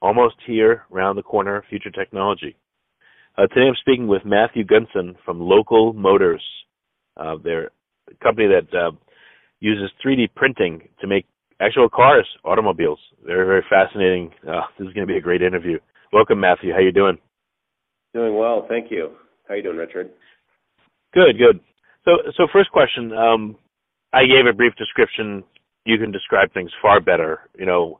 [0.00, 2.56] Almost here, round the corner, future technology.
[3.36, 6.42] Uh, today I'm speaking with Matthew Gunson from Local Motors.
[7.16, 7.70] Uh, they're
[8.08, 8.92] a company that uh,
[9.58, 11.26] uses 3D printing to make
[11.60, 13.00] actual cars, automobiles.
[13.26, 14.30] Very, very fascinating.
[14.48, 15.78] Uh, this is going to be a great interview.
[16.12, 16.72] Welcome, Matthew.
[16.72, 17.18] How you doing?
[18.14, 19.10] Doing well, thank you.
[19.48, 20.10] How you doing, Richard?
[21.12, 21.58] Good, good.
[22.04, 23.12] So, so first question.
[23.12, 23.56] Um,
[24.12, 25.42] I gave a brief description.
[25.84, 27.40] You can describe things far better.
[27.58, 27.98] You know,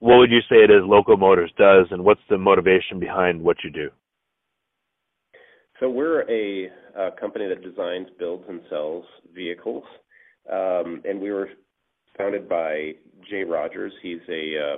[0.00, 3.56] what would you say it is Local Motors does, and what's the motivation behind what
[3.64, 3.90] you do?
[5.80, 9.84] So we're a, a company that designs, builds, and sells vehicles,
[10.52, 11.48] um, and we were
[12.16, 12.92] founded by
[13.28, 13.92] Jay Rogers.
[14.02, 14.76] He's a uh,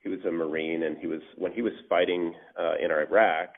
[0.00, 3.50] he was a Marine, and he was when he was fighting uh, in Iraq,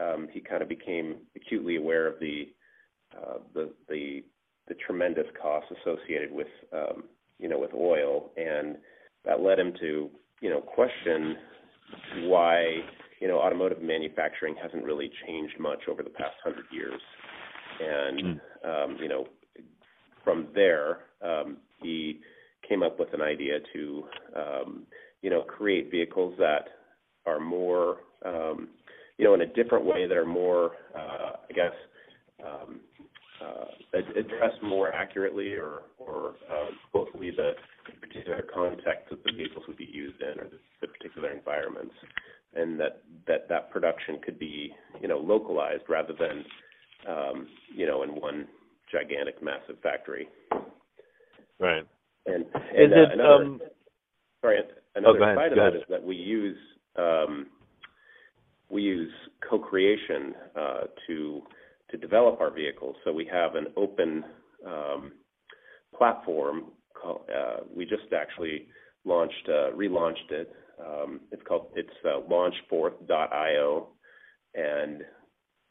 [0.00, 2.48] um, he kind of became acutely aware of the
[3.16, 4.22] uh, the the
[4.68, 7.04] the tremendous costs associated with um,
[7.38, 8.76] you know with oil, and
[9.24, 11.36] that led him to you know question
[12.24, 12.82] why
[13.20, 17.00] you know, automotive manufacturing hasn't really changed much over the past hundred years.
[17.80, 18.84] And mm.
[18.84, 19.26] um, you know,
[20.24, 22.20] from there, um, he
[22.68, 24.82] came up with an idea to um,
[25.22, 26.68] you know create vehicles that
[27.26, 28.68] are more um,
[29.18, 31.72] you know in a different way that are more uh, I guess
[32.44, 32.80] um,
[33.42, 37.52] uh, address more accurately or or uh, hopefully the
[38.00, 41.94] particular context that the vehicles would be used in or the, the particular environments
[42.54, 46.44] and that that that production could be you know localized rather than
[47.08, 48.46] um, you know in one
[48.90, 50.28] gigantic massive factory.
[51.58, 51.86] Right.
[52.26, 52.44] And,
[52.76, 53.60] and uh, another um,
[54.40, 54.58] sorry
[54.94, 56.56] another oh, side of that is that we use
[56.96, 57.46] um,
[58.68, 59.12] we use
[59.48, 61.42] co-creation uh, to
[61.90, 62.96] to develop our vehicles.
[63.04, 64.24] So we have an open
[64.66, 65.12] um,
[65.96, 66.64] platform.
[67.74, 68.66] We just actually
[69.04, 73.88] launched uh, relaunched it um, it's called it's uh, launchforth.io,
[74.54, 75.02] and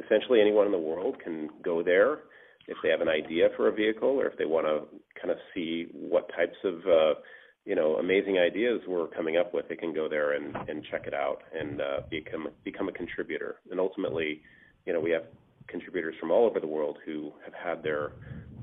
[0.03, 2.19] essentially anyone in the world can go there
[2.67, 4.87] if they have an idea for a vehicle or if they want to
[5.19, 7.19] kind of see what types of uh,
[7.65, 9.67] you know amazing ideas we're coming up with.
[9.69, 13.57] They can go there and, and check it out and uh, become become a contributor.
[13.69, 14.41] And ultimately,
[14.85, 15.25] you know, we have
[15.67, 18.11] contributors from all over the world who have had their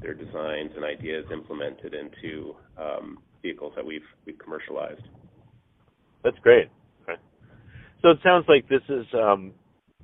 [0.01, 5.03] their designs and ideas implemented into um, vehicles that we've we've commercialized.
[6.25, 6.69] That's great.
[7.03, 7.21] Okay.
[8.01, 9.53] So it sounds like this is um,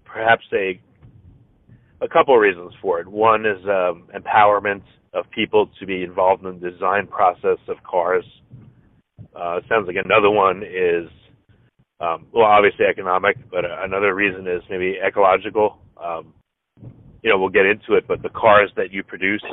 [0.05, 0.81] perhaps a
[2.01, 3.09] a couple of reasons for it.
[3.09, 4.83] One is um, empowerment
[5.15, 8.25] of people to be involved in the design process of cars.
[9.35, 11.09] Uh, sounds like another one is,
[12.01, 15.79] um, well, obviously economic, but another reason is maybe ecological.
[16.03, 16.35] Um,
[17.29, 19.45] you know, we'll get into it, but the cars that you produce,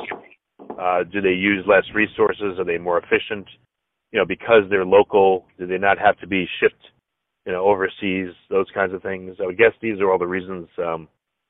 [0.80, 2.58] uh, do they use less resources?
[2.58, 3.46] Are they more efficient?
[4.12, 6.82] you know, because they're local, do they not have to be shipped,
[7.44, 9.36] you know, overseas, those kinds of things?
[9.42, 11.08] I would guess these are all the reasons um,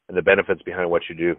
[0.09, 1.37] and the benefits behind what you do.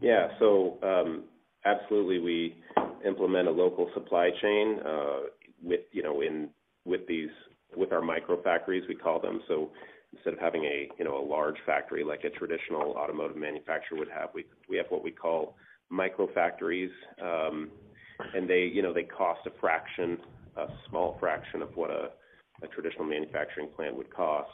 [0.00, 1.24] Yeah, so um,
[1.64, 2.56] absolutely, we
[3.04, 5.18] implement a local supply chain uh,
[5.62, 6.50] with, you know, in
[6.84, 7.30] with these
[7.76, 9.42] with our micro factories, we call them.
[9.46, 9.70] So
[10.14, 14.08] instead of having a you know a large factory like a traditional automotive manufacturer would
[14.08, 15.56] have, we we have what we call
[15.90, 16.90] micro factories.
[17.22, 17.70] Um,
[18.34, 20.18] and they you know they cost a fraction,
[20.56, 22.10] a small fraction of what a,
[22.62, 24.50] a traditional manufacturing plant would cost.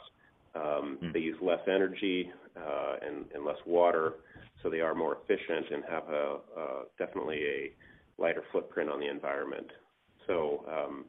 [0.55, 1.13] Um, mm.
[1.13, 4.13] They use less energy uh, and, and less water,
[4.63, 9.09] so they are more efficient and have a, uh, definitely a lighter footprint on the
[9.09, 9.67] environment.
[10.27, 11.05] So, um,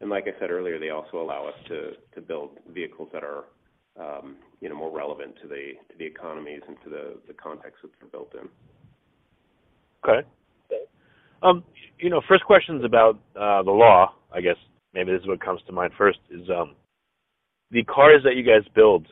[0.00, 3.44] and like I said earlier, they also allow us to to build vehicles that are
[3.98, 7.78] um, you know more relevant to the to the economies and to the the context
[7.82, 8.48] that they're built in.
[10.04, 10.26] Okay.
[11.42, 11.64] Um,
[11.98, 14.14] you know, first questions about uh, the law.
[14.32, 14.56] I guess
[14.94, 16.18] maybe this is what comes to mind first.
[16.30, 16.74] Is um,
[17.70, 19.06] the cars that you guys build?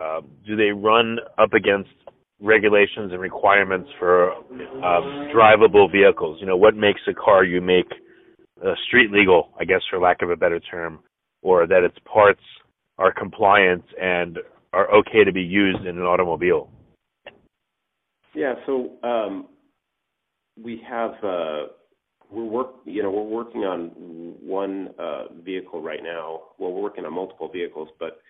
[0.00, 1.90] Uh, do they run up against
[2.40, 5.00] regulations and requirements for uh,
[5.34, 6.38] drivable vehicles?
[6.40, 7.86] You know, what makes a car you make
[8.64, 9.50] uh, street legal?
[9.58, 11.00] I guess, for lack of a better term,
[11.42, 12.42] or that its parts
[13.02, 14.38] are compliant and
[14.72, 16.70] are okay to be used in an automobile.
[18.32, 18.54] Yeah.
[18.64, 19.48] So um,
[20.62, 21.62] we have uh,
[22.30, 23.88] we're work you know we're working on
[24.40, 26.42] one uh, vehicle right now.
[26.58, 28.20] Well, we're working on multiple vehicles, but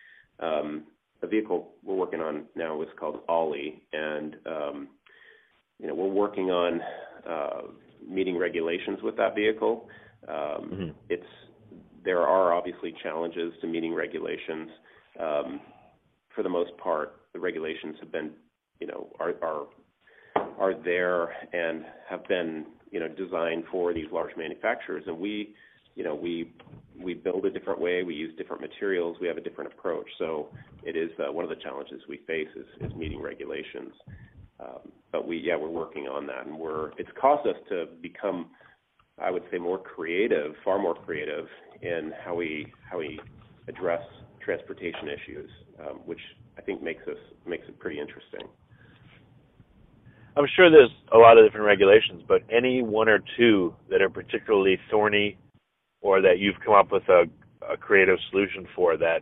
[0.40, 0.84] um,
[1.20, 4.88] the vehicle we're working on now is called Ollie, and um,
[5.78, 6.80] you know we're working on
[7.28, 7.60] uh,
[8.08, 9.86] meeting regulations with that vehicle.
[10.26, 10.90] Um, mm-hmm.
[11.10, 11.26] It's
[12.04, 14.70] there are obviously challenges to meeting regulations.
[15.20, 15.60] Um,
[16.34, 18.30] for the most part, the regulations have been,
[18.80, 19.66] you know, are are
[20.58, 25.04] are there and have been, you know, designed for these large manufacturers.
[25.06, 25.54] And we,
[25.94, 26.50] you know, we
[27.00, 28.02] we build a different way.
[28.02, 29.16] We use different materials.
[29.20, 30.06] We have a different approach.
[30.18, 30.48] So
[30.82, 33.92] it is uh, one of the challenges we face is, is meeting regulations.
[34.60, 38.50] Um, but we, yeah, we're working on that, and we're it's caused us to become,
[39.22, 41.46] I would say, more creative, far more creative
[41.80, 43.20] in how we how we
[43.68, 44.02] address
[44.44, 46.20] transportation issues, um, which
[46.58, 48.48] I think makes us makes it pretty interesting.
[50.36, 54.08] I'm sure there's a lot of different regulations, but any one or two that are
[54.08, 55.36] particularly thorny
[56.00, 57.24] or that you've come up with a,
[57.70, 59.20] a creative solution for that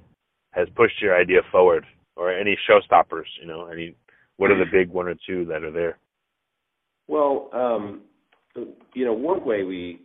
[0.52, 1.84] has pushed your idea forward
[2.16, 3.94] or any showstoppers, you know, any
[4.36, 5.98] what are the big one or two that are there?
[7.08, 8.02] Well, um,
[8.56, 10.02] you know, one way we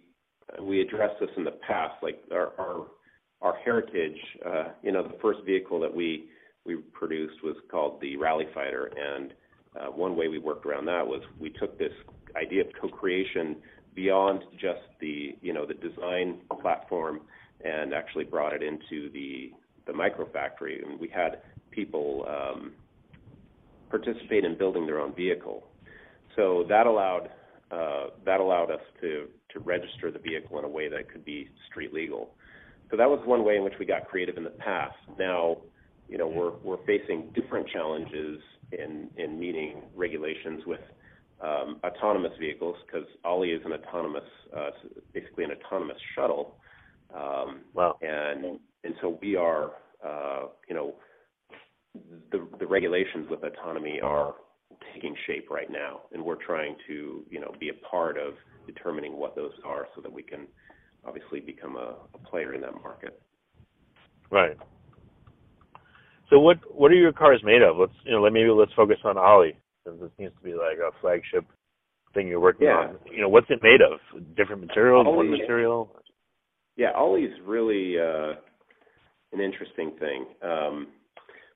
[0.61, 2.87] we addressed this in the past, like our our,
[3.41, 4.17] our heritage.
[4.45, 6.29] Uh, you know, the first vehicle that we
[6.65, 9.33] we produced was called the Rally Fighter, and
[9.79, 11.91] uh, one way we worked around that was we took this
[12.35, 13.57] idea of co-creation
[13.95, 17.21] beyond just the you know the design platform
[17.63, 19.51] and actually brought it into the
[19.87, 21.41] the micro factory and we had
[21.71, 22.73] people um,
[23.89, 25.63] participate in building their own vehicle
[26.35, 27.29] so that allowed
[27.75, 31.49] uh, that allowed us to to register the vehicle in a way that could be
[31.69, 32.29] street legal
[32.89, 35.57] so that was one way in which we got creative in the past now
[36.07, 38.39] you know we're we're facing different challenges
[38.71, 40.81] in in meeting regulations with
[41.41, 44.23] um, autonomous vehicles because Ollie is an autonomous,
[44.55, 44.69] uh,
[45.13, 46.55] basically an autonomous shuttle.
[47.13, 47.97] Um, wow.
[48.01, 49.71] And and so we are,
[50.05, 50.95] uh, you know,
[52.31, 54.35] the the regulations with autonomy are
[54.93, 58.33] taking shape right now, and we're trying to, you know, be a part of
[58.65, 60.47] determining what those are so that we can
[61.05, 63.21] obviously become a, a player in that market.
[64.31, 64.57] Right.
[66.29, 67.77] So what what are your cars made of?
[67.77, 69.55] Let's you know let, maybe let's focus on Ollie
[69.85, 71.45] since it seems to be like a flagship
[72.13, 72.89] thing you're working yeah.
[72.89, 72.95] on.
[73.11, 73.99] You know what's it made of?
[74.35, 75.95] Different materials, Ollie, one material?
[76.75, 78.33] Yeah, Ollie's really uh,
[79.33, 80.25] an interesting thing.
[80.41, 80.87] Um,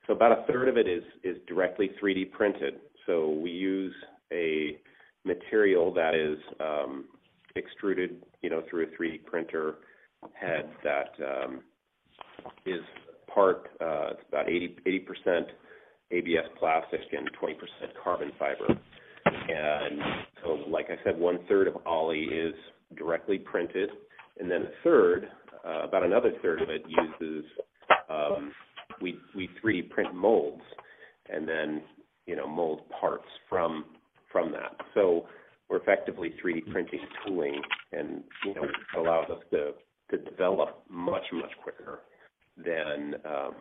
[0.06, 2.76] so about a third of it is is directly 3D printed.
[3.06, 3.94] So we use
[4.32, 4.78] a
[5.26, 7.06] material that is um,
[7.56, 9.76] extruded, you know, through a 3D printer
[10.34, 11.62] head that um,
[12.66, 12.82] is
[13.34, 14.78] part, uh, it's about 80,
[15.28, 15.42] 80%
[16.12, 17.54] ABS plastic and 20%
[18.04, 18.68] carbon fiber.
[19.26, 20.00] And
[20.44, 22.54] so, like I said, one third of Ollie is
[22.98, 23.90] directly printed,
[24.40, 25.28] and then a third,
[25.68, 27.46] uh, about another third of it uses
[28.10, 28.52] um,
[29.02, 30.64] we we 3D print molds,
[31.32, 31.82] and then
[32.30, 33.86] you know mold parts from
[34.32, 34.86] from that.
[34.94, 35.26] So
[35.68, 37.60] we're effectively 3D printing tooling,
[37.92, 38.68] and you know
[38.98, 39.72] allows us to
[40.12, 42.02] to develop much much quicker
[42.56, 43.54] than um,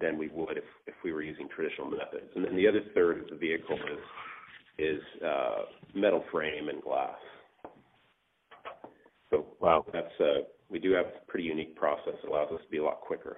[0.00, 2.30] than we would if, if we were using traditional methods.
[2.34, 5.62] And then the other third of the vehicle is is uh,
[5.94, 7.18] metal frame and glass.
[9.30, 12.70] So wow, that's uh, we do have a pretty unique process that allows us to
[12.70, 13.36] be a lot quicker.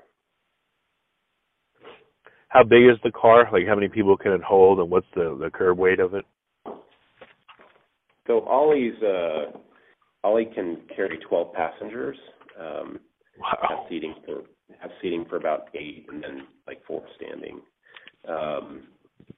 [2.51, 3.49] How big is the car?
[3.53, 6.25] Like how many people can it hold, and what's the the curb weight of it?
[8.27, 9.59] So Ollie's uh,
[10.23, 12.17] Ollie can carry 12 passengers.
[12.59, 12.99] Um,
[13.39, 13.59] wow.
[13.69, 14.43] Have seating for
[14.81, 17.61] have seating for about eight, and then like four standing.
[18.29, 18.89] Um,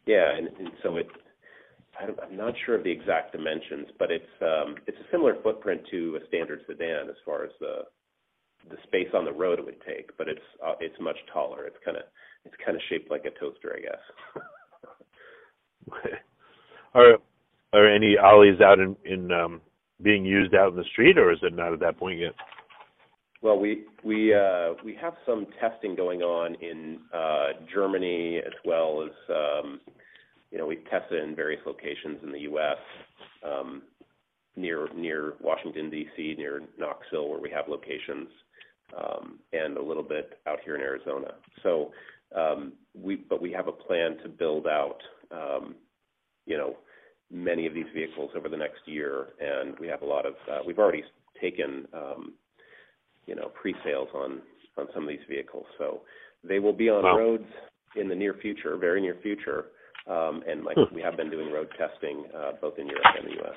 [0.06, 1.06] yeah, and, and so it.
[2.00, 5.82] I am not sure of the exact dimensions, but it's um, it's a similar footprint
[5.90, 7.82] to a standard sedan as far as the
[8.70, 11.66] the space on the road it would take, but it's uh, it's much taller.
[11.66, 12.04] It's kind of
[12.44, 14.42] it's kind of shaped like a toaster, I guess.
[16.94, 17.18] are
[17.72, 19.60] are any ollies out in in um,
[20.02, 22.34] being used out in the street, or is it not at that point yet?
[23.42, 29.02] Well, we we uh, we have some testing going on in uh, Germany as well
[29.04, 29.80] as um,
[30.50, 32.78] you know we've tested in various locations in the U.S.
[33.44, 33.82] Um,
[34.54, 38.28] near near Washington D.C., near Knoxville, where we have locations,
[38.96, 41.34] um, and a little bit out here in Arizona.
[41.62, 41.90] So
[42.34, 44.98] but we have a plan to build out
[45.30, 45.74] um,
[46.46, 46.76] you know
[47.30, 50.58] many of these vehicles over the next year, and we have a lot of uh,
[50.66, 51.04] we've already
[51.40, 52.34] taken um,
[53.26, 54.40] you know, pre-sales on
[54.78, 55.66] on some of these vehicles.
[55.78, 56.00] So
[56.42, 57.18] they will be on wow.
[57.18, 57.48] roads
[57.96, 59.66] in the near future, very near future.
[60.08, 60.94] Um, and like hmm.
[60.94, 63.54] we have been doing road testing uh, both in Europe and the U.S.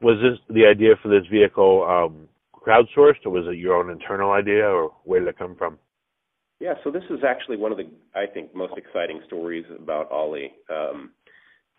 [0.00, 2.28] was this the idea for this vehicle um,
[2.66, 5.78] crowdsourced, or was it your own internal idea, or where did it come from?
[6.58, 10.52] Yeah, so this is actually one of the I think most exciting stories about Ollie.
[10.68, 11.12] Um,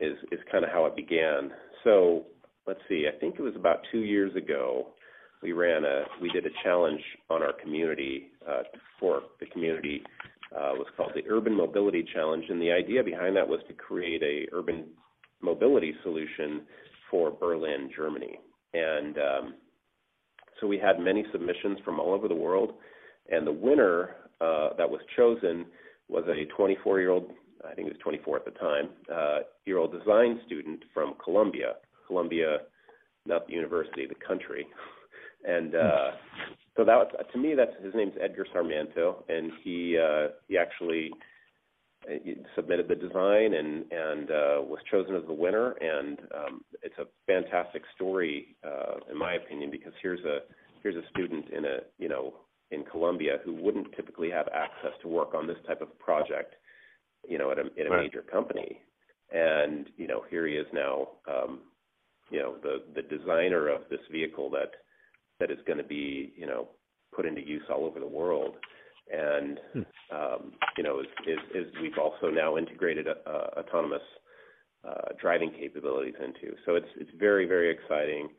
[0.02, 1.52] is is kind of how it began.
[1.84, 2.26] So
[2.68, 4.88] let's see, I think it was about two years ago.
[5.42, 8.64] We ran a we did a challenge on our community uh,
[9.00, 10.04] for the community
[10.54, 14.22] uh, was called the Urban Mobility Challenge, and the idea behind that was to create
[14.22, 14.86] a urban
[15.42, 16.62] mobility solution
[17.10, 18.40] for Berlin, Germany.
[18.74, 19.54] And um,
[20.62, 22.74] so we had many submissions from all over the world,
[23.30, 25.66] and the winner uh, that was chosen
[26.08, 27.32] was a 24 year old,
[27.64, 31.74] I think he was 24 at the time, uh, year old design student from Colombia.
[32.08, 32.60] Colombia,
[33.26, 34.68] not the university, the country.
[35.44, 36.12] And uh,
[36.78, 41.10] so that was, to me, that's his name's Edgar Sarmiento, and he uh, he actually
[42.56, 45.72] submitted the design and and uh, was chosen as the winner.
[45.74, 50.40] And um, it's a fantastic story, uh, in my opinion, because here's a
[50.82, 52.34] here's a student in a you know
[52.72, 56.56] in Colombia who wouldn't typically have access to work on this type of project,
[57.28, 58.04] you know, at a at a right.
[58.04, 58.80] major company.
[59.32, 61.60] And you know, here he is now, um,
[62.30, 64.72] you know, the the designer of this vehicle that
[65.40, 66.70] that is going to be you know
[67.16, 68.56] put into use all over the world.
[69.12, 69.82] And hmm.
[70.16, 74.02] um, you know, is, is, is we've also now integrated uh, autonomous
[74.88, 76.56] uh, driving capabilities into.
[76.66, 78.30] So it's it's very very exciting.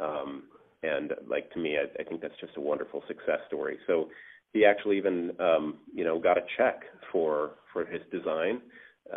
[0.00, 0.44] Um,
[0.82, 3.78] and like to me, I, I think that's just a wonderful success story.
[3.86, 4.08] So
[4.52, 8.60] he actually even um, you know got a check for for his design,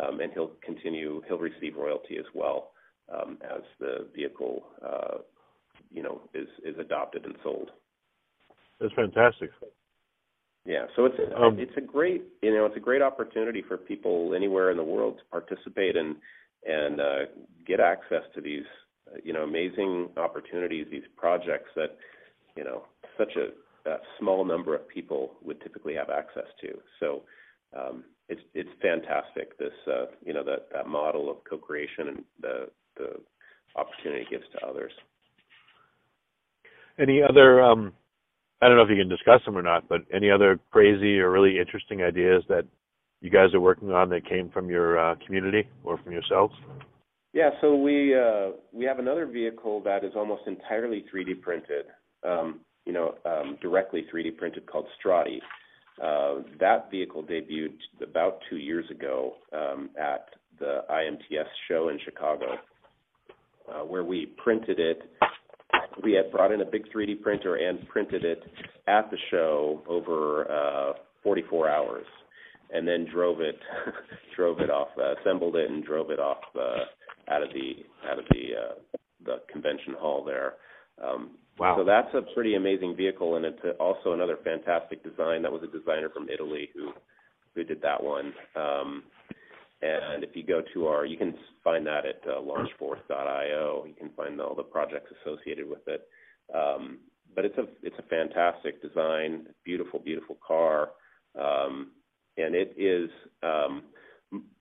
[0.00, 2.70] um, and he'll continue he'll receive royalty as well
[3.12, 5.18] um, as the vehicle uh,
[5.90, 7.70] you know is is adopted and sold.
[8.80, 9.50] That's fantastic.
[10.66, 14.34] Yeah, so it's um, it's a great you know it's a great opportunity for people
[14.34, 16.16] anywhere in the world to participate and
[16.66, 17.18] and uh,
[17.64, 18.64] get access to these
[19.08, 21.96] uh, you know amazing opportunities, these projects that
[22.56, 22.82] you know
[23.16, 26.76] such a, a small number of people would typically have access to.
[26.98, 27.22] So
[27.78, 32.68] um, it's it's fantastic this uh, you know that that model of co-creation and the
[32.96, 33.10] the
[33.76, 34.92] opportunity it gives to others.
[36.98, 37.92] Any other, um,
[38.62, 41.30] I don't know if you can discuss them or not, but any other crazy or
[41.30, 42.64] really interesting ideas that
[43.20, 46.54] you guys are working on that came from your uh, community or from yourselves?
[47.32, 51.86] Yeah, so we uh, we have another vehicle that is almost entirely 3D printed,
[52.26, 55.38] um, you know, um, directly 3D printed called Strati.
[56.02, 62.54] Uh, that vehicle debuted about two years ago um, at the IMTS show in Chicago,
[63.68, 65.02] uh, where we printed it
[66.02, 68.42] we had brought in a big 3D printer and printed it
[68.86, 72.06] at the show over uh, 44 hours,
[72.72, 73.58] and then drove it
[74.36, 78.18] drove it off, uh, assembled it, and drove it off uh, out of the out
[78.18, 80.54] of the uh, the convention hall there.
[81.02, 81.76] Um, wow!
[81.78, 85.42] So that's a pretty amazing vehicle, and it's also another fantastic design.
[85.42, 86.92] That was a designer from Italy who
[87.54, 88.32] who did that one.
[88.54, 89.02] Um,
[89.82, 93.84] and if you go to our, you can find that at uh, launchforth.io.
[93.86, 96.08] You can find all the projects associated with it.
[96.54, 96.98] Um,
[97.34, 100.90] but it's a it's a fantastic design, beautiful, beautiful car,
[101.38, 101.92] um,
[102.36, 103.10] and it is.
[103.42, 103.84] Um,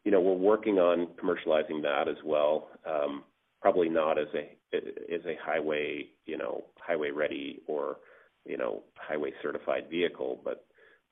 [0.04, 2.70] you know, we're working on commercializing that as well.
[2.86, 3.24] Um,
[3.62, 7.98] probably not as a as a highway, you know, highway ready or
[8.46, 10.66] you know highway certified vehicle, but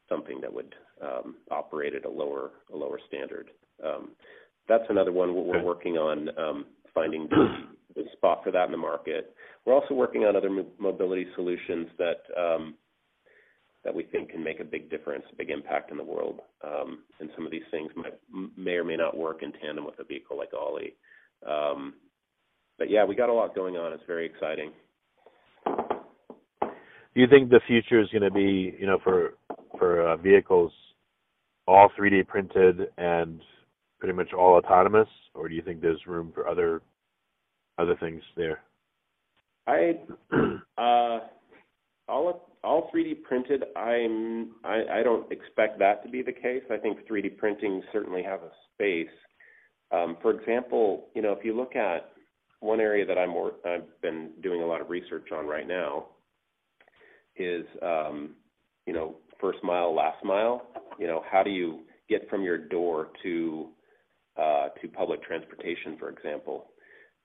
[0.09, 3.49] something that would um, operate at a lower a lower standard.
[3.85, 4.11] Um,
[4.67, 7.45] that's another one we're working on um, finding the,
[7.95, 9.35] the, spot for that in the market.
[9.65, 10.49] We're also working on other
[10.79, 12.75] mobility solutions that um,
[13.83, 16.39] that we think can make a big difference, a big impact in the world.
[16.63, 18.13] Um, and some of these things might,
[18.57, 20.95] may or may not work in tandem with a vehicle like Ollie.
[21.45, 21.95] Um,
[22.77, 23.91] but yeah, we got a lot going on.
[23.91, 24.71] It's very exciting.
[25.65, 29.33] Do you think the future is going to be, you know, for
[29.77, 30.71] for uh, vehicles
[31.67, 33.39] all 3D printed and
[34.03, 36.81] pretty much all autonomous, or do you think there's room for other
[37.77, 38.59] other things there?
[39.65, 39.93] I
[40.77, 41.19] uh,
[42.09, 43.63] all all 3D printed.
[43.77, 46.63] I'm I, I don't expect that to be the case.
[46.69, 49.15] I think 3D printing certainly has a space.
[49.93, 52.11] Um, for example, you know, if you look at
[52.59, 53.33] one area that I'm
[53.65, 56.07] I've been doing a lot of research on right now
[57.37, 58.31] is um,
[58.85, 60.67] you know first mile, last mile.
[60.99, 63.69] You know, how do you get from your door to
[64.37, 66.67] uh, to public transportation, for example.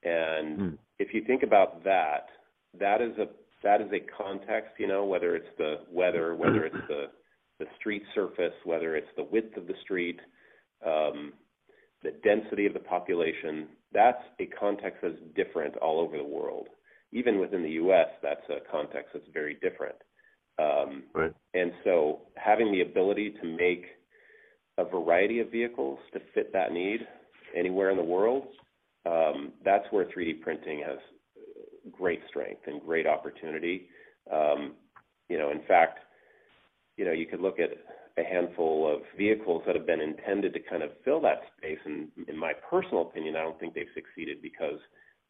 [0.03, 0.79] And mm.
[0.99, 2.27] if you think about that,
[2.79, 3.27] that is a
[3.65, 7.07] that is a context, you know, whether it's the weather, whether it's the
[7.59, 10.21] the street surface, whether it's the width of the street,
[10.87, 11.33] um,
[12.03, 13.69] the density of the population.
[13.93, 16.69] That's a context that's different all over the world.
[17.11, 19.97] even within the U.S., that's a context that's very different.
[20.59, 21.33] Um, right.
[21.55, 23.87] And so having the ability to make
[24.79, 27.01] a variety of vehicles to fit that need
[27.55, 28.45] anywhere in the world,
[29.05, 30.99] um, that's where 3D printing has
[31.93, 33.89] great strength and great opportunity.
[34.33, 34.75] Um,
[35.29, 35.99] you know, in fact,
[36.97, 37.71] you know, you could look at
[38.19, 42.09] a handful of vehicles that have been intended to kind of fill that space, and
[42.27, 44.79] in my personal opinion, I don't think they've succeeded because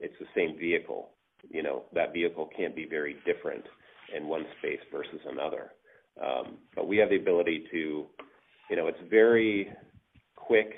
[0.00, 1.10] it's the same vehicle.
[1.50, 3.64] You know, that vehicle can't be very different
[4.16, 5.72] in one space versus another.
[6.22, 8.06] Um, but we have the ability to,
[8.70, 9.72] you know, it's very
[10.36, 10.72] quick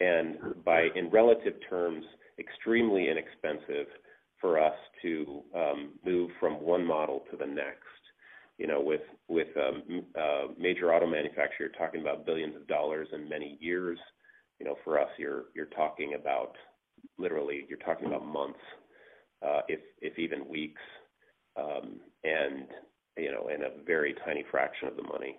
[0.00, 2.04] and by in relative terms
[2.38, 3.86] extremely inexpensive
[4.40, 7.78] for us to um, move from one model to the next.
[8.58, 13.28] You know, with with um, uh, major auto manufacturer, talking about billions of dollars in
[13.28, 13.98] many years.
[14.60, 16.54] You know, for us, you're you're talking about
[17.18, 18.58] literally you're talking about months,
[19.44, 20.82] uh, if if even weeks,
[21.56, 22.66] um, and
[23.16, 25.36] you know, and a very tiny fraction of the money.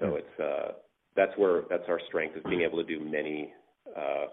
[0.00, 0.72] So it's uh,
[1.16, 3.52] that's where that's our strength is being able to do many
[3.96, 4.26] uh,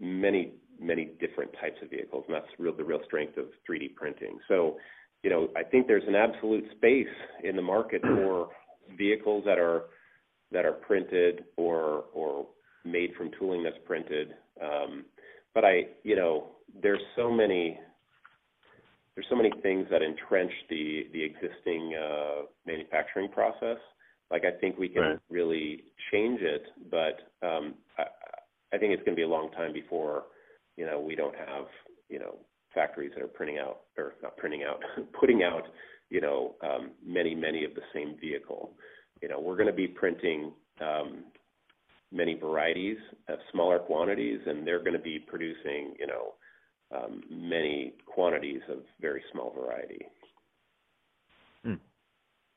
[0.00, 4.38] many many different types of vehicles, and that's real, the real strength of 3D printing.
[4.48, 4.76] So,
[5.22, 7.06] you know, I think there's an absolute space
[7.42, 8.48] in the market for
[8.96, 9.84] vehicles that are
[10.52, 12.46] that are printed or or
[12.84, 14.34] made from tooling that's printed.
[14.62, 15.04] Um,
[15.54, 16.50] but I, you know,
[16.82, 17.78] there's so many
[19.14, 23.78] there's so many things that entrench the the existing uh, manufacturing process.
[24.34, 25.18] Like I think we can right.
[25.30, 28.04] really change it, but um, I,
[28.74, 30.24] I think it's going to be a long time before
[30.76, 31.66] you know, we don't have,
[32.08, 32.36] you know,
[32.74, 34.80] factories that are printing out or not printing out,
[35.20, 35.64] putting out,
[36.10, 38.72] you know, um, many, many of the same vehicle.
[39.22, 41.24] You know, we're going to be printing um,
[42.12, 42.98] many varieties
[43.28, 46.34] of smaller quantities, and they're going to be producing, you know,
[46.94, 50.06] um, many quantities of very small variety.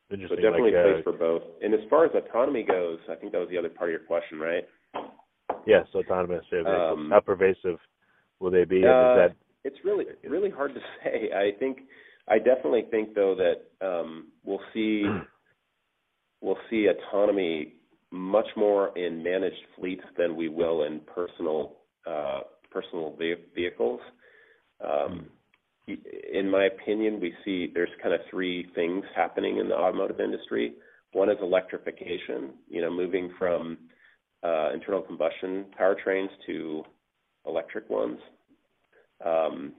[0.10, 1.44] So definitely like, place uh, for both.
[1.62, 4.08] And as far as autonomy goes, I think that was the other part of your
[4.08, 4.64] question, right?
[5.66, 6.46] Yes, autonomous.
[6.66, 7.77] Um, How pervasive
[8.40, 8.84] Will they be?
[8.84, 9.36] Uh, that...
[9.64, 11.29] It's really really hard to say.
[11.36, 11.79] I think
[12.27, 15.03] I definitely think though that um, we'll see
[16.42, 17.74] we'll see autonomy
[18.12, 23.18] much more in managed fleets than we will in personal uh, personal
[23.55, 24.00] vehicles.
[24.84, 25.27] Um,
[25.88, 30.74] in my opinion, we see there's kind of three things happening in the automotive industry.
[31.14, 33.78] One is electrification, you know, moving from
[34.44, 36.84] uh, internal combustion powertrains to
[37.46, 38.20] electric ones.
[39.26, 39.74] Um,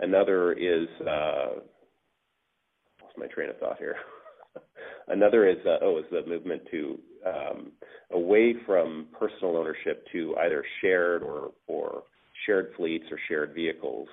[0.00, 1.60] another is uh,
[3.00, 3.96] what's my train of thought here?
[5.08, 7.72] another is uh, oh is the movement to um,
[8.12, 12.02] away from personal ownership to either shared or or
[12.44, 14.08] shared fleets or shared vehicles.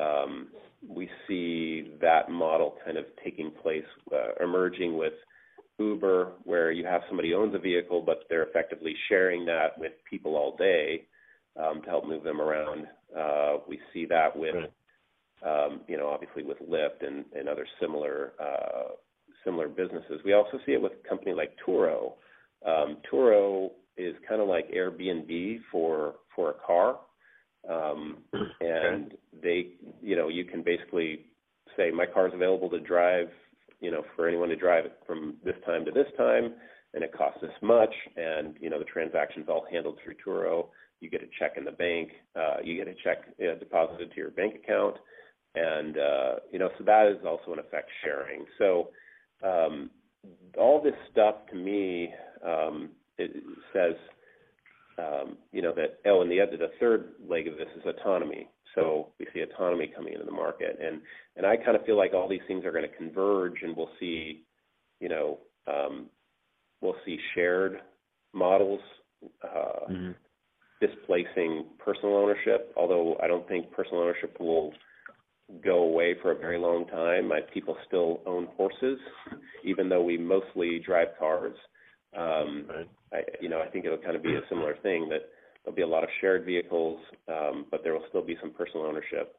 [0.00, 0.48] Um,
[0.88, 5.14] we see that model kind of taking place, uh, emerging with
[5.78, 10.36] Uber, where you have somebody owns a vehicle, but they're effectively sharing that with people
[10.36, 11.04] all day
[11.60, 12.86] um, to help move them around.
[13.16, 14.54] Uh, we see that with,
[15.46, 18.92] um, you know, obviously with Lyft and, and other similar uh,
[19.44, 20.20] similar businesses.
[20.24, 22.12] We also see it with a company like Turo.
[22.66, 26.98] Um, Turo is kind of like Airbnb for for a car,
[27.68, 28.18] um,
[28.60, 29.16] and okay.
[29.42, 29.66] they,
[30.02, 31.26] you know, you can basically
[31.76, 33.28] say my car is available to drive,
[33.80, 36.54] you know, for anyone to drive it from this time to this time,
[36.94, 40.66] and it costs this much, and you know the transactions all handled through Turo
[41.04, 44.16] you get a check in the bank, uh, you get a check uh, deposited to
[44.16, 44.96] your bank account,
[45.54, 48.46] and uh, you know, so that is also in effect sharing.
[48.58, 48.88] So
[49.44, 49.90] um,
[50.58, 52.10] all this stuff to me
[52.44, 53.30] um, it
[53.72, 53.94] says,
[54.98, 58.48] um, you know, that oh, and the other, the third leg of this is autonomy.
[58.74, 61.00] So we see autonomy coming into the market, and
[61.36, 63.90] and I kind of feel like all these things are going to converge, and we'll
[64.00, 64.42] see,
[65.00, 66.06] you know, um,
[66.80, 67.80] we'll see shared
[68.32, 68.80] models
[69.42, 70.10] uh, mm-hmm
[70.80, 74.72] displacing personal ownership, although I don't think personal ownership will
[75.64, 77.28] go away for a very long time.
[77.28, 78.98] My people still own horses,
[79.64, 81.56] even though we mostly drive cars.
[82.16, 82.90] Um, right.
[83.12, 85.28] I, you know, I think it'll kind of be a similar thing that
[85.64, 88.86] there'll be a lot of shared vehicles, um, but there will still be some personal
[88.86, 89.36] ownership.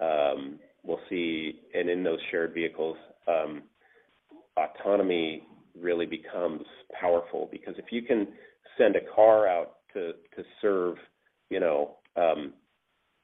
[0.00, 3.62] Um, we'll see, and in those shared vehicles, um,
[4.56, 5.42] autonomy
[5.78, 6.62] really becomes
[7.00, 8.28] powerful because if you can
[8.76, 10.96] send a car out to to serve,
[11.50, 12.52] you know, um,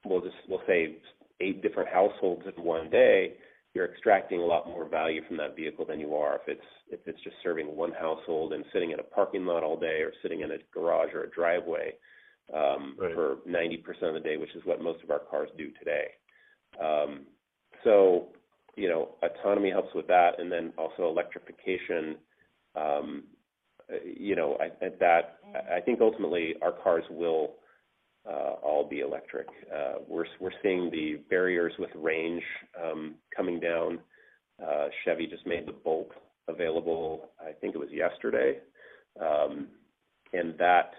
[0.05, 0.97] we'll just we'll say
[1.41, 3.35] eight different households in one day,
[3.75, 7.01] you're extracting a lot more value from that vehicle than you are if it's if
[7.07, 10.41] it's just serving one household and sitting in a parking lot all day or sitting
[10.41, 11.93] in a garage or a driveway
[12.53, 13.15] um, right.
[13.15, 16.09] for 90% of the day, which is what most of our cars do today.
[16.83, 17.21] Um,
[17.83, 18.29] so,
[18.77, 22.17] you know, autonomy helps with that, and then also electrification.
[22.77, 23.25] Um,
[24.05, 25.39] you know, I, that
[25.73, 27.57] I think ultimately our cars will
[28.29, 29.47] uh, all be electric.
[29.75, 32.43] Uh, we're we're seeing the barriers with range
[32.83, 33.99] um, coming down.
[34.63, 36.11] Uh, Chevy just made the Bolt
[36.49, 37.31] available.
[37.41, 38.59] I think it was yesterday,
[39.21, 39.69] um,
[40.33, 40.93] and that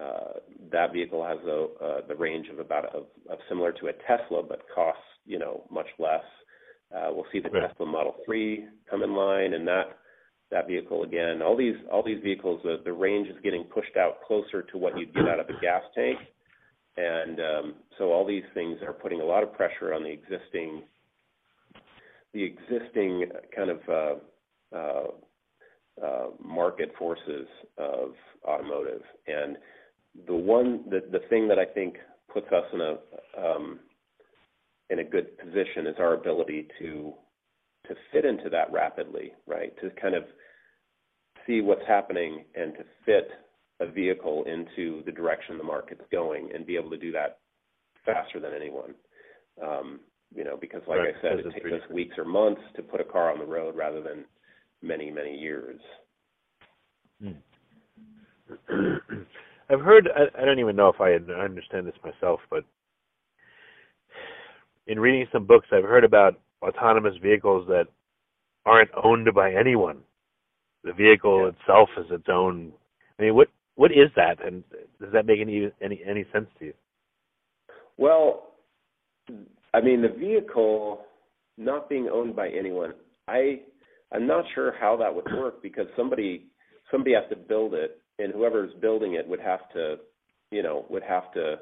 [0.00, 0.38] uh,
[0.72, 4.42] that vehicle has a, uh, the range of about of, of similar to a Tesla,
[4.42, 6.24] but costs you know much less.
[6.94, 7.68] Uh, we'll see the right.
[7.68, 9.98] Tesla Model 3 come in line, and that
[10.54, 11.42] that vehicle again.
[11.42, 14.96] All these all these vehicles, the, the range is getting pushed out closer to what
[14.96, 16.18] you'd get out of a gas tank,
[16.96, 20.82] and um, so all these things are putting a lot of pressure on the existing
[22.32, 25.06] the existing kind of uh, uh,
[26.04, 27.46] uh, market forces
[27.78, 28.10] of
[28.46, 29.02] automotive.
[29.26, 29.56] And
[30.26, 31.96] the one the the thing that I think
[32.32, 32.96] puts us in a
[33.44, 33.80] um,
[34.90, 37.12] in a good position is our ability to
[37.88, 39.74] to fit into that rapidly, right?
[39.80, 40.24] To kind of
[41.46, 43.28] see what's happening and to fit
[43.80, 47.38] a vehicle into the direction the market's going and be able to do that
[48.04, 48.94] faster than anyone.
[49.62, 50.00] Um,
[50.34, 51.14] you know, because like right.
[51.16, 53.76] I said, it takes us weeks or months to put a car on the road
[53.76, 54.24] rather than
[54.82, 55.80] many, many years.
[57.22, 57.30] Hmm.
[59.70, 60.08] I've heard.
[60.14, 62.64] I, I don't even know if I understand this myself, but
[64.86, 67.86] in reading some books, I've heard about autonomous vehicles that
[68.66, 69.98] aren't owned by anyone.
[70.84, 71.48] The vehicle yeah.
[71.48, 72.72] itself is its own.
[73.18, 74.62] I mean, what what is that, and
[75.00, 76.74] does that make any any any sense to you?
[77.96, 78.54] Well,
[79.72, 81.04] I mean, the vehicle
[81.56, 82.92] not being owned by anyone.
[83.28, 83.60] I
[84.12, 86.46] I'm not sure how that would work because somebody
[86.90, 89.96] somebody has to build it, and whoever's building it would have to,
[90.50, 91.56] you know, would have to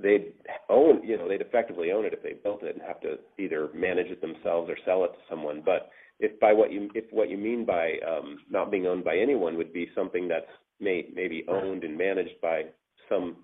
[0.00, 0.32] they'd
[0.68, 3.68] own, you know, they'd effectively own it if they built it and have to either
[3.74, 5.62] manage it themselves or sell it to someone.
[5.64, 9.16] But if by what you if what you mean by um, not being owned by
[9.16, 10.46] anyone would be something that's
[10.80, 12.62] may maybe owned and managed by
[13.08, 13.36] some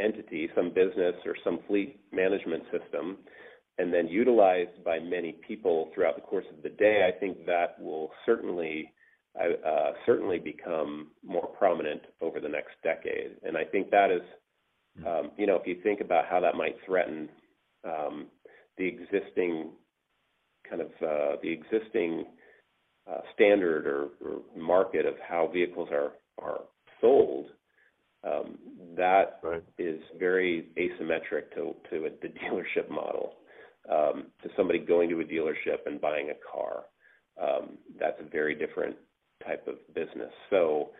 [0.00, 3.18] entity, some business or some fleet management system,
[3.78, 7.80] and then utilized by many people throughout the course of the day, I think that
[7.80, 8.92] will certainly
[9.38, 13.32] uh, certainly become more prominent over the next decade.
[13.42, 14.22] And I think that is
[15.06, 17.28] um, you know, if you think about how that might threaten
[17.84, 18.26] um,
[18.78, 19.70] the existing
[20.68, 22.24] kind of uh, the existing
[23.10, 26.60] uh, standard or, or, market of how vehicles are are
[27.00, 27.46] sold,
[28.24, 28.56] um,
[28.96, 29.62] that right.
[29.78, 33.34] is very asymmetric to to a, the dealership model.
[33.90, 36.84] Um, to somebody going to a dealership and buying a car,
[37.38, 38.96] um, that's a very different
[39.46, 40.32] type of business.
[40.48, 40.92] So,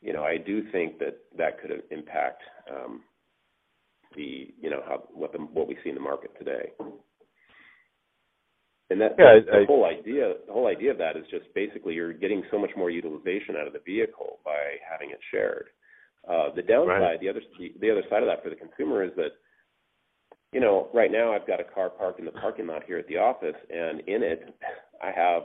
[0.00, 3.02] you know, I do think that that could impact um,
[4.16, 6.70] the you know how what the what we see in the market today.
[8.90, 11.52] And that yeah, the, I, the whole idea the whole idea of that is just
[11.54, 15.68] basically you're getting so much more utilization out of the vehicle by having it shared.
[16.28, 17.20] Uh, the downside, right.
[17.20, 19.32] the other the, the other side of that for the consumer is that
[20.52, 23.08] you know right now I've got a car parked in the parking lot here at
[23.08, 24.54] the office, and in it
[25.02, 25.42] I have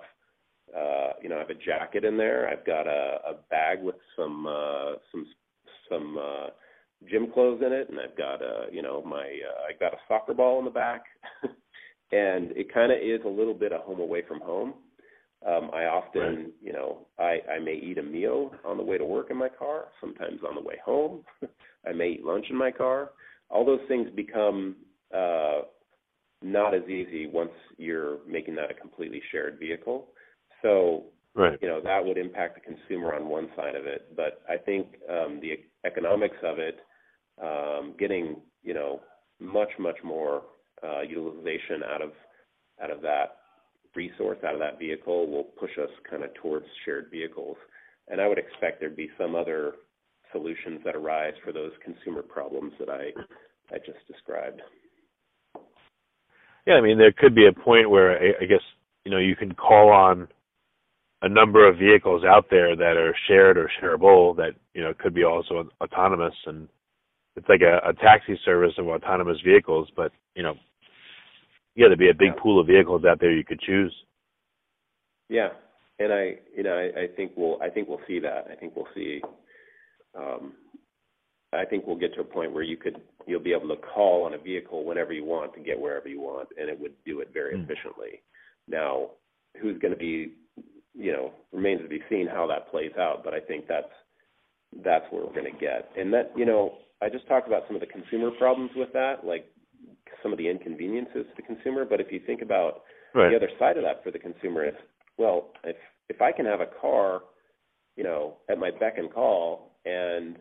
[0.76, 2.50] uh, you know I have a jacket in there.
[2.50, 5.26] I've got a, a bag with some uh, some
[5.90, 6.48] some uh,
[7.10, 9.98] gym clothes in it, and I've got a you know my uh, I got a
[10.08, 11.04] soccer ball in the back,
[12.12, 14.74] and it kind of is a little bit of home away from home.
[15.46, 16.54] Um, I often, right.
[16.62, 19.50] you know, I, I may eat a meal on the way to work in my
[19.50, 19.86] car.
[20.02, 21.22] Sometimes on the way home,
[21.88, 23.12] I may eat lunch in my car.
[23.50, 24.78] All those things become
[25.16, 25.62] uh,
[26.42, 30.08] not as easy once you're making that a completely shared vehicle.
[30.64, 31.06] So,
[31.36, 31.58] right.
[31.62, 34.16] you know, that would impact the consumer on one side of it.
[34.16, 35.54] But I think um, the
[35.86, 36.80] economics of it
[37.42, 39.02] um, getting you know
[39.40, 40.44] much much more
[40.84, 42.12] uh, utilization out of
[42.82, 43.38] out of that
[43.96, 47.58] resource out of that vehicle will push us kind of towards shared vehicles.
[48.10, 49.74] And I would expect there'd be some other
[50.32, 53.12] solutions that arise for those consumer problems that I
[53.74, 54.62] I just described.
[56.66, 58.62] Yeah, I mean there could be a point where I, I guess
[59.04, 60.28] you know you can call on
[61.24, 65.14] a number of vehicles out there that are shared or shareable that you know could
[65.14, 66.68] be also autonomous and
[67.38, 70.56] it's like a, a taxi service of autonomous vehicles, but you know,
[71.76, 72.42] yeah, there'd be a big yeah.
[72.42, 73.94] pool of vehicles out there you could choose.
[75.30, 75.50] Yeah,
[76.00, 78.48] and I, you know, I, I think we'll, I think we'll see that.
[78.52, 79.22] I think we'll see.
[80.18, 80.54] Um,
[81.54, 82.98] I think we'll get to a point where you could,
[83.28, 86.20] you'll be able to call on a vehicle whenever you want to get wherever you
[86.20, 87.64] want, and it would do it very mm.
[87.64, 88.22] efficiently.
[88.68, 89.12] Now,
[89.62, 90.34] who's going to be,
[90.94, 93.24] you know, remains to be seen how that plays out.
[93.24, 93.86] But I think that's
[94.84, 97.76] that's where we're going to get, and that, you know, I just talked about some
[97.76, 99.46] of the consumer problems with that, like
[100.24, 101.86] some of the inconveniences to the consumer.
[101.86, 102.84] But if you think about
[103.14, 103.30] Right.
[103.30, 104.76] the other side of that for the consumer is,
[105.18, 105.78] well, if
[106.10, 107.22] if I can have a car,
[107.98, 110.40] you know, at my beck and call, and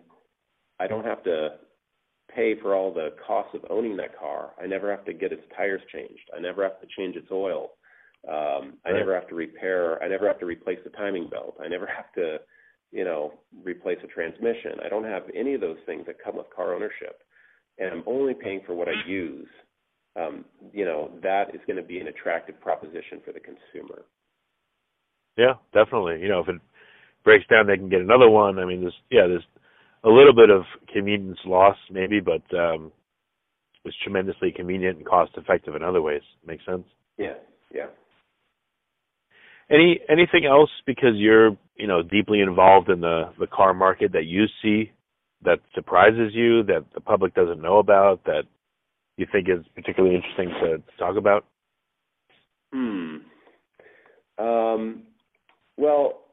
[0.79, 1.59] I don't have to
[2.29, 4.53] pay for all the costs of owning that car.
[4.63, 6.31] I never have to get its tires changed.
[6.37, 7.73] I never have to change its oil.
[8.29, 8.99] Um, I Right.
[8.99, 10.03] never have to repair.
[10.03, 11.57] I never have to replace the timing belt.
[11.61, 12.41] I never have to,
[12.93, 13.33] you know,
[13.65, 14.73] replace a transmission.
[14.85, 17.23] I don't have any of those things that come with car ownership,
[17.79, 19.49] and I'm only paying for what I use.
[20.17, 24.03] Um, you know, that is going to be an attractive proposition for the consumer.
[25.37, 26.21] Yeah, definitely.
[26.21, 26.61] You know, if it
[27.23, 28.59] breaks down, they can get another one.
[28.59, 29.45] I mean, there's yeah, there's
[30.05, 32.93] a little bit of convenience loss maybe, but um,
[33.85, 36.23] it's tremendously convenient and cost effective in other ways.
[36.47, 36.85] Makes sense.
[37.19, 37.35] Yeah,
[37.75, 37.87] yeah.
[39.71, 44.25] Any anything else because you're you know deeply involved in the the car market that
[44.25, 44.93] you see
[45.45, 48.45] that surprises you that the public doesn't know about that
[49.17, 51.47] you think is particularly interesting to, to talk about?
[52.73, 53.17] Hmm.
[54.39, 55.03] Um,
[55.77, 56.25] well,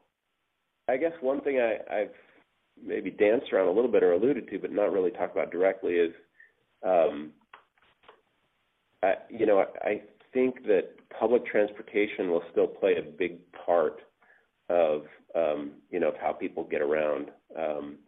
[0.88, 2.10] I guess one thing I, I've
[2.82, 5.94] maybe danced around a little bit or alluded to, but not really talked about directly,
[5.94, 6.12] is,
[6.84, 7.30] um,
[9.02, 10.02] I, you know, I, I
[10.34, 14.00] think that public transportation will still play a big part
[14.68, 15.02] of,
[15.34, 17.30] um, you know, of how people get around.
[17.58, 17.98] Um,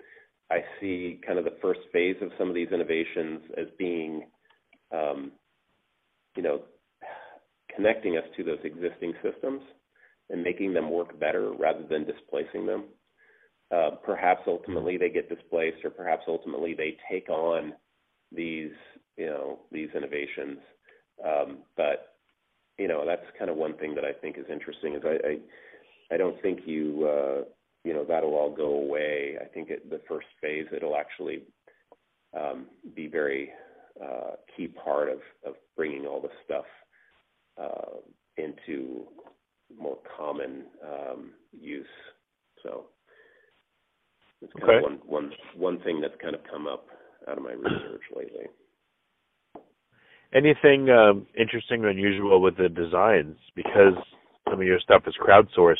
[0.51, 4.27] I see kind of the first phase of some of these innovations as being,
[4.93, 5.33] um,
[6.37, 6.63] you know,
[7.75, 9.63] connecting us to those existing systems
[10.31, 12.85] and making them work better rather than displacing them.
[13.75, 17.73] Uh, perhaps ultimately they get displaced, or perhaps ultimately they take on
[18.33, 18.71] these,
[19.17, 20.59] you know, these innovations.
[21.25, 22.16] Um, but
[22.79, 24.95] you know, that's kind of one thing that I think is interesting.
[24.95, 27.45] Is I, I, I don't think you, uh,
[27.85, 29.37] you know, that'll all go away.
[29.41, 31.45] I think at the first phase it'll actually
[32.37, 33.53] um, be very
[34.03, 36.67] uh, key part of of bringing all this stuff
[37.61, 38.01] uh,
[38.37, 39.07] into
[39.79, 41.87] more common um, use.
[42.63, 42.87] So
[44.43, 44.77] it's kind Okay.
[44.79, 46.87] of one one one thing that's kind of come up
[47.29, 48.47] out of my research lately.
[50.35, 53.37] Anything um, interesting or unusual with the designs?
[53.55, 53.95] Because
[54.49, 55.77] some of your stuff is crowdsourced.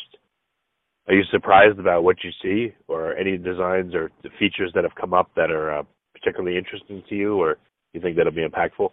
[1.07, 4.95] Are you surprised about what you see, or any designs or the features that have
[4.95, 5.83] come up that are uh,
[6.13, 7.57] particularly interesting to you, or
[7.93, 8.89] you think that'll be impactful?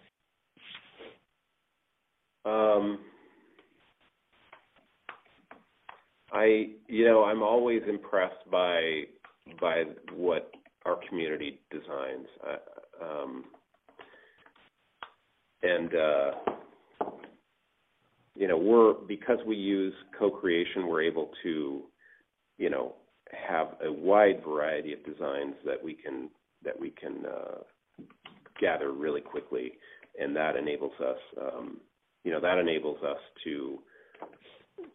[2.45, 2.99] Um,
[6.31, 9.03] I, you know, I'm always impressed by
[9.59, 10.51] by what
[10.85, 13.45] our community designs, uh, um,
[15.65, 16.31] and uh,
[18.35, 21.83] you know, we're because we use co-creation, we're able to,
[22.57, 22.95] you know,
[23.47, 26.29] have a wide variety of designs that we can
[26.63, 28.03] that we can uh,
[28.59, 29.73] gather really quickly,
[30.19, 31.17] and that enables us.
[31.41, 31.77] Um,
[32.23, 33.79] you know that enables us to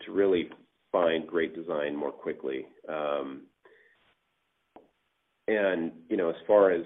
[0.05, 0.51] to really
[0.93, 2.67] find great design more quickly.
[2.89, 3.43] Um,
[5.49, 6.83] and you know, as far as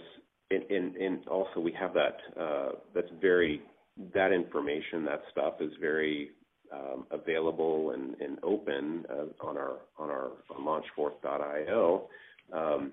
[0.50, 3.62] in, in also we have that uh, that's very
[4.14, 6.30] that information that stuff is very
[6.72, 12.08] um, available and, and open uh, on our on our on launchforth.io.
[12.52, 12.92] Um,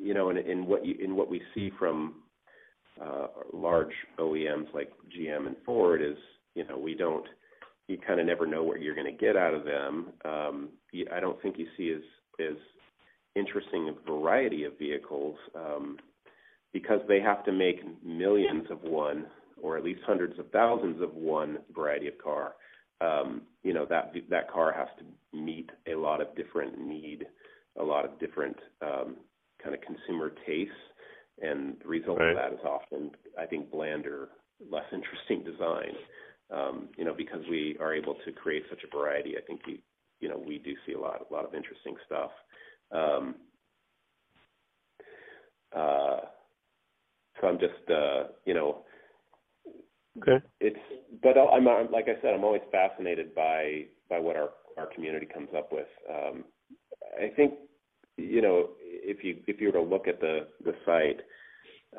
[0.00, 2.22] you know, in, in what you in what we see from
[3.02, 6.16] uh, large OEMs like GM and Ford is
[6.54, 7.26] you know we don't
[7.88, 10.12] you kind of never know what you're going to get out of them.
[10.24, 10.68] Um,
[11.12, 12.02] I don't think you see as
[12.40, 12.56] as
[13.34, 15.98] interesting a variety of vehicles um,
[16.72, 19.26] because they have to make millions of one
[19.60, 22.54] or at least hundreds of thousands of one variety of car.
[23.00, 27.26] Um, you know that that car has to meet a lot of different need,
[27.78, 29.16] a lot of different um,
[29.62, 30.72] kind of consumer tastes,
[31.42, 32.30] and the result Right.
[32.30, 34.28] of that is often, I think, blander,
[34.70, 35.94] less interesting design
[36.50, 39.82] um, you know, because we are able to create such a variety, I think we,
[40.20, 42.30] you know, we do see a lot, a lot of interesting stuff.
[42.92, 43.34] Um,
[45.74, 46.20] uh,
[47.40, 48.84] so I'm just, uh, you know,
[50.18, 50.44] Okay.
[50.60, 50.78] it's,
[51.22, 55.26] but I'm, I'm, like I said, I'm always fascinated by by what our our community
[55.26, 55.88] comes up with.
[56.08, 56.44] Um,
[57.18, 57.54] I think,
[58.16, 61.20] you know, if you if you were to look at the the site,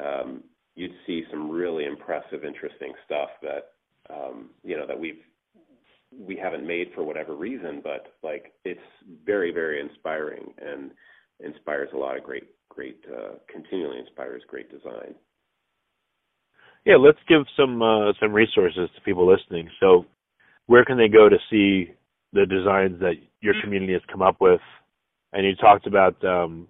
[0.04, 0.44] um,
[0.76, 3.72] you'd see some really impressive, interesting stuff that
[4.14, 5.22] um, you know that we've
[6.18, 8.80] we haven't made for whatever reason, but like it's
[9.26, 10.92] very very inspiring and
[11.40, 15.16] inspires a lot of great great uh, continually inspires great design.
[16.86, 19.70] Yeah, let's give some uh, some resources to people listening.
[19.80, 20.06] So,
[20.68, 21.92] where can they go to see
[22.34, 24.62] the designs that your community has come up with?
[25.34, 26.68] And you talked about um,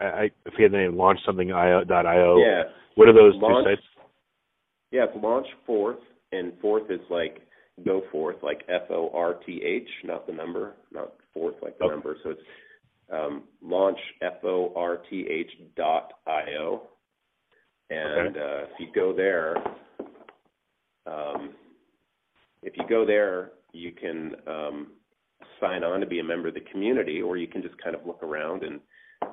[0.00, 1.82] I, I forget the name, launch something io.
[1.88, 2.62] Yeah,
[2.94, 3.82] What are those Launch- two sites?
[4.90, 6.00] Yeah, it's launch forth,
[6.32, 7.42] and forth is like
[7.84, 11.84] go forth, like F O R T H, not the number, not forth like the
[11.84, 11.94] okay.
[11.94, 12.16] number.
[12.24, 12.40] So it's
[13.12, 16.82] um, launch F O R T H dot I O,
[17.90, 18.40] and okay.
[18.40, 19.56] uh, if you go there,
[21.06, 21.50] um,
[22.62, 24.86] if you go there, you can um,
[25.60, 28.06] sign on to be a member of the community, or you can just kind of
[28.06, 28.80] look around and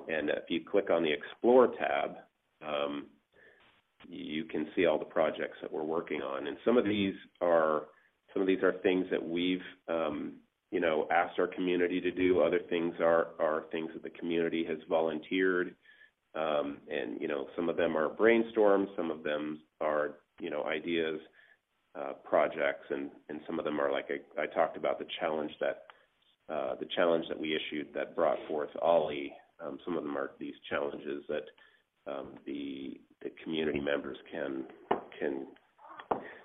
[0.09, 2.17] and if you click on the Explore tab,
[2.65, 3.07] um,
[4.07, 6.47] you can see all the projects that we're working on.
[6.47, 7.83] And some of these are
[8.33, 10.33] some of these are things that we've um,
[10.71, 12.41] you know asked our community to do.
[12.41, 15.75] Other things are are things that the community has volunteered.
[16.37, 20.63] Um, and you know some of them are brainstorms, some of them are you know
[20.65, 21.19] ideas,
[21.97, 25.51] uh, projects, and and some of them are like a, I talked about the challenge
[25.59, 25.83] that
[26.49, 29.33] uh, the challenge that we issued that brought forth Olli.
[29.59, 31.45] Um, some of them are these challenges that
[32.11, 34.65] um, the the community members can
[35.19, 35.47] can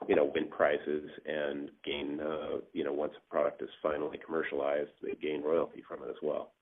[0.09, 4.91] you know win prizes and gain uh, you know once a product is finally commercialized
[5.03, 6.53] they gain royalty from it as well.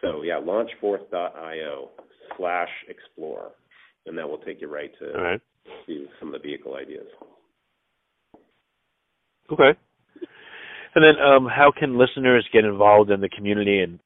[0.00, 1.90] So yeah, launchforth.io
[2.36, 3.52] slash explore,
[4.06, 5.40] and that will take you right to right.
[6.18, 7.06] some of the vehicle ideas.
[9.52, 9.78] Okay.
[10.96, 13.80] And then, um, how can listeners get involved in the community?
[13.80, 13.98] And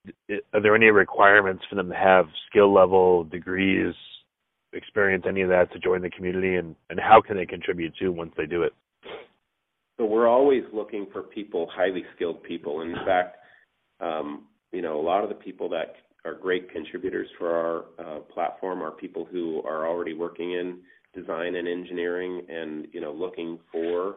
[0.55, 3.95] are there any requirements for them to have skill level, degrees,
[4.73, 6.57] experience any of that to join the community?
[6.57, 8.73] And, and how can they contribute to once they do it?
[9.99, 12.81] So we're always looking for people, highly skilled people.
[12.81, 13.37] And in fact,
[14.01, 15.97] um, you know, a lot of the people that
[16.29, 20.79] are great contributors for our uh, platform are people who are already working in
[21.15, 24.17] design and engineering, and you know, looking for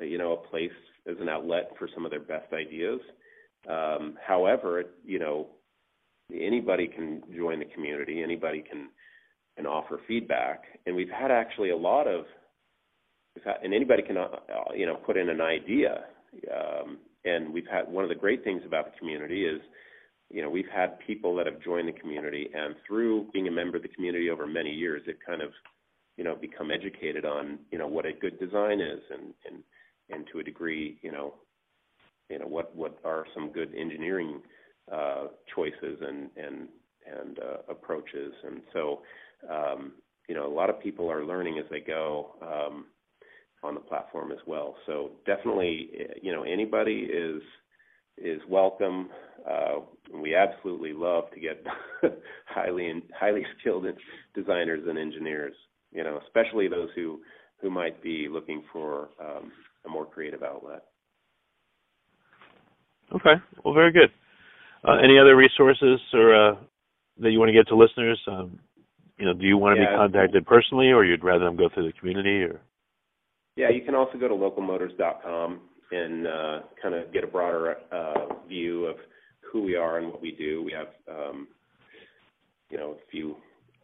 [0.00, 0.70] you know a place
[1.08, 3.00] as an outlet for some of their best ideas.
[3.68, 5.48] Um, however, you know,
[6.32, 8.22] anybody can join the community.
[8.22, 8.88] Anybody can
[9.56, 12.24] can offer feedback, and we've had actually a lot of,
[13.44, 14.28] had, and anybody can uh,
[14.74, 16.04] you know put in an idea.
[16.50, 19.60] Um, and we've had one of the great things about the community is,
[20.32, 23.76] you know, we've had people that have joined the community, and through being a member
[23.76, 25.50] of the community over many years, they've kind of,
[26.16, 29.62] you know, become educated on, you know, what a good design is, and and
[30.10, 31.34] and to a degree, you know,
[32.32, 34.40] you know what what are some good engineering
[34.90, 36.68] uh, choices and and
[37.06, 39.02] and uh, approaches, and so
[39.50, 39.92] um,
[40.28, 42.86] you know a lot of people are learning as they go um,
[43.62, 44.76] on the platform as well.
[44.86, 45.90] So definitely,
[46.22, 47.42] you know, anybody is
[48.18, 49.08] is welcome.
[49.48, 49.80] Uh,
[50.14, 51.64] we absolutely love to get
[52.46, 53.86] highly highly skilled
[54.34, 55.54] designers and engineers.
[55.92, 57.20] You know, especially those who
[57.60, 59.52] who might be looking for um,
[59.86, 60.82] a more creative outlet.
[63.14, 64.10] Okay, well, very good.
[64.86, 66.56] Uh, any other resources or uh,
[67.18, 68.20] that you want to get to listeners?
[68.26, 68.58] Um,
[69.18, 71.68] you know, do you want to yeah, be contacted personally, or you'd rather them go
[71.72, 72.42] through the community?
[72.42, 72.60] Or
[73.56, 75.60] yeah, you can also go to localmotors.com
[75.92, 78.96] and uh, kind of get a broader uh, view of
[79.40, 80.62] who we are and what we do.
[80.62, 81.48] We have, um,
[82.70, 83.36] you know, a few,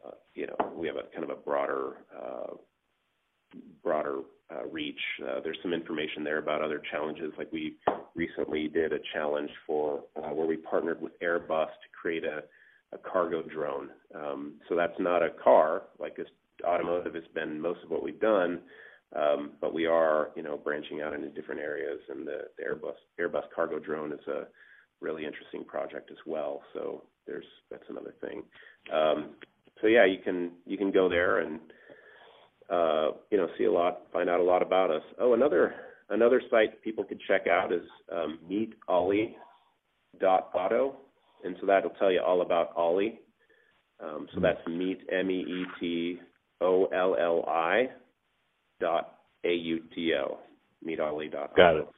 [0.06, 1.96] uh, you know, we have a kind of a broader,
[3.82, 4.20] broader
[4.72, 5.00] reach.
[5.44, 7.32] There's some information there about other challenges.
[7.36, 7.76] Like we
[8.14, 12.42] recently did a challenge for where we partnered with Airbus to create a,
[12.92, 13.90] a cargo drone.
[14.14, 16.28] Um, so that's not a car like this
[16.66, 18.60] automotive has been most of what we've done,
[19.16, 22.00] um, but we are you know branching out into different areas.
[22.08, 24.46] And the, Airbus Airbus cargo drone is a
[25.00, 26.62] really interesting project as well.
[26.72, 28.42] So there's that's another thing.
[28.92, 29.30] Um,
[29.80, 31.60] so yeah, you can you can go there and
[32.70, 35.02] uh, you know, see a lot, find out a lot about us.
[35.18, 35.74] Oh, another
[36.10, 39.34] another site people could check out is um, meetolli.auto,
[41.44, 43.20] and so that'll tell you all about Olli.
[44.00, 46.20] Um, so that's meet m e e t
[46.60, 47.88] o l l i
[48.80, 49.14] dot
[49.44, 50.38] a u t o
[50.86, 51.54] meetolli.auto.
[51.56, 51.88] Got it.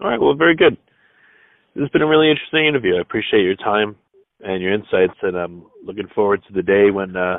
[0.00, 0.20] All right.
[0.20, 0.76] Well, very good.
[1.74, 2.96] This has been a really interesting interview.
[2.96, 3.96] I appreciate your time
[4.40, 7.16] and your insights, and I'm looking forward to the day when.
[7.16, 7.38] Uh,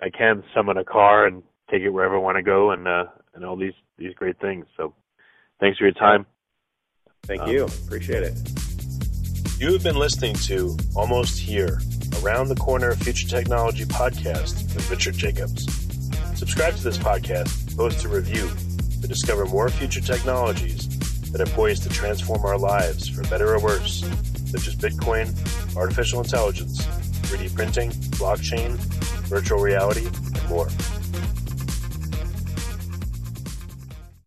[0.00, 3.04] I can summon a car and take it wherever I want to go and uh,
[3.34, 4.66] and all these these great things.
[4.76, 4.94] So
[5.60, 6.26] thanks for your time.
[7.24, 7.64] Thank um, you.
[7.64, 8.34] Appreciate it.
[9.58, 11.80] You have been listening to Almost Here,
[12.22, 15.77] Around the Corner Future Technology podcast with Richard Jacobs.
[16.38, 18.48] Subscribe to this podcast, post a review
[19.02, 20.86] to discover more future technologies
[21.32, 24.04] that are poised to transform our lives for better or worse,
[24.46, 25.26] such as Bitcoin,
[25.76, 26.86] artificial intelligence,
[27.26, 28.76] 3D printing, blockchain,
[29.26, 30.68] virtual reality, and more.